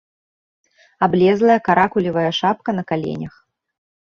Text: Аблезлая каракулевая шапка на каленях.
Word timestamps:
Аблезлая 1.07 1.59
каракулевая 1.67 2.27
шапка 2.39 2.69
на 2.79 2.83
каленях. 2.93 3.33